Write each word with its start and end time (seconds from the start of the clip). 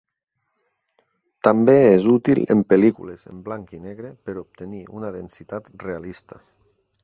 També 1.47 1.75
és 1.89 2.07
útil 2.15 2.41
en 2.55 2.65
pel·lícules 2.73 3.27
en 3.33 3.45
blanc 3.49 3.75
i 3.79 3.83
negre 3.85 4.13
per 4.29 4.39
obtenir 4.45 4.83
una 5.01 5.15
densitat 5.21 5.73
realista. 5.89 6.45